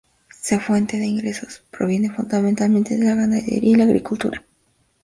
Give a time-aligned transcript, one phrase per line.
[0.41, 4.43] Su fuente de ingresos proviene fundamentalmente de la ganadería y la agricultura.